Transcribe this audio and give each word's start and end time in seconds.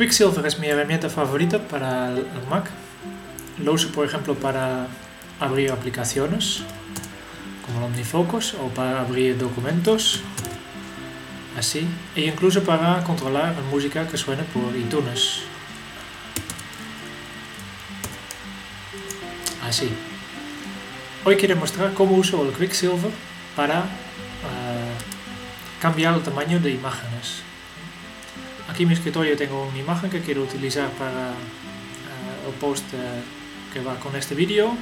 Quicksilver 0.00 0.46
es 0.46 0.58
mi 0.58 0.66
herramienta 0.66 1.10
favorita 1.10 1.58
para 1.58 2.08
el 2.08 2.24
Mac. 2.48 2.70
Lo 3.62 3.74
uso, 3.74 3.92
por 3.92 4.06
ejemplo, 4.06 4.34
para 4.34 4.86
abrir 5.38 5.70
aplicaciones 5.70 6.62
como 7.66 7.80
el 7.80 7.84
OmniFocus 7.84 8.54
o 8.54 8.68
para 8.68 9.02
abrir 9.02 9.36
documentos, 9.36 10.22
así, 11.58 11.86
e 12.16 12.22
incluso 12.22 12.62
para 12.62 13.04
controlar 13.04 13.54
la 13.54 13.60
música 13.70 14.08
que 14.08 14.16
suene 14.16 14.42
por 14.44 14.74
iTunes. 14.74 15.42
Así. 19.68 19.90
Hoy 21.26 21.36
quiero 21.36 21.56
mostrar 21.56 21.92
cómo 21.92 22.16
uso 22.16 22.42
el 22.48 22.54
Quicksilver 22.54 23.12
para 23.54 23.80
eh, 23.80 24.94
cambiar 25.78 26.14
el 26.14 26.22
tamaño 26.22 26.58
de 26.58 26.70
imágenes. 26.70 27.49
Aquí 28.70 28.84
en 28.84 28.88
mi 28.88 28.94
escritorio 28.94 29.36
tengo 29.36 29.66
una 29.66 29.78
imagen 29.78 30.08
que 30.10 30.20
quiero 30.20 30.42
utilizar 30.42 30.88
para 30.90 31.32
uh, 31.32 32.48
el 32.48 32.54
post 32.60 32.84
uh, 32.94 33.72
que 33.72 33.80
va 33.80 33.96
con 33.96 34.14
este 34.14 34.36
vídeo. 34.36 34.68
Uh, 34.68 34.76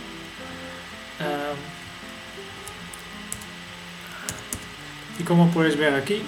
y 5.19 5.23
como 5.25 5.51
puedes 5.51 5.79
ver 5.79 5.95
aquí, 5.95 6.23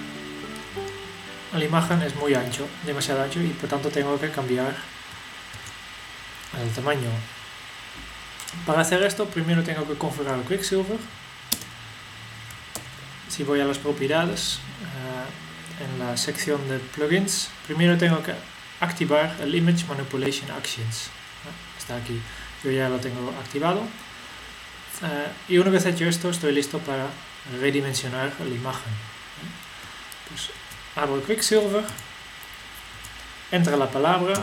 la 1.53 1.63
imagen 1.63 2.01
es 2.01 2.15
muy 2.15 2.33
ancho, 2.33 2.67
demasiado 2.83 3.21
ancho 3.21 3.39
y 3.39 3.49
por 3.49 3.69
tanto 3.69 3.89
tengo 3.89 4.19
que 4.19 4.31
cambiar 4.31 4.75
el 6.59 6.69
tamaño. 6.71 7.11
Para 8.65 8.81
hacer 8.81 9.03
esto 9.03 9.27
primero 9.27 9.61
tengo 9.63 9.87
que 9.87 9.93
configurar 9.93 10.41
Quicksilver. 10.41 10.97
Si 13.29 13.43
voy 13.43 13.61
a 13.61 13.65
las 13.65 13.77
propiedades, 13.77 14.59
en 15.83 15.99
la 15.99 16.17
sección 16.17 16.67
de 16.69 16.79
plugins, 16.79 17.49
primero 17.67 17.97
tengo 17.97 18.21
que 18.23 18.33
activar 18.79 19.35
el 19.41 19.53
Image 19.55 19.85
Manipulation 19.85 20.49
Actions. 20.51 21.09
Está 21.77 21.97
aquí, 21.97 22.19
yo 22.63 22.71
ya 22.71 22.89
lo 22.89 22.97
tengo 22.97 23.29
activado. 23.39 23.81
Uh, 25.01 25.51
y 25.51 25.57
una 25.57 25.71
vez 25.71 25.85
hecho 25.85 26.05
esto, 26.05 26.29
estoy 26.29 26.53
listo 26.53 26.79
para 26.79 27.07
redimensionar 27.59 28.31
la 28.39 28.55
imagen. 28.55 28.93
Pues 30.29 30.49
abro 30.95 31.23
Quicksilver, 31.23 31.83
entra 33.51 33.75
la 33.77 33.89
palabra, 33.89 34.33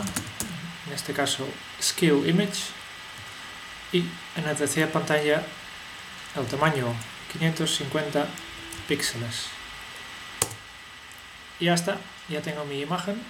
en 0.87 0.93
este 0.93 1.13
caso 1.13 1.47
Scale 1.81 2.29
Image, 2.29 2.73
y 3.93 4.03
en 4.35 4.45
la 4.45 4.53
tercera 4.53 4.91
pantalla 4.91 5.43
el 6.35 6.45
tamaño 6.45 6.93
550 7.33 8.27
píxeles 8.87 9.58
y 11.59 11.65
ya 11.65 11.73
está, 11.73 11.97
ya 12.29 12.41
tengo 12.41 12.65
mi 12.65 12.81
imagen 12.81 13.21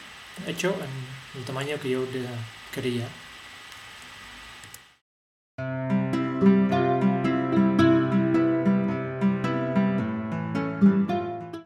hecho 0.47 0.69
en 0.69 1.39
el 1.39 1.45
tamaño 1.45 1.79
que 1.79 1.89
yo 1.89 2.05
quería. 2.73 3.07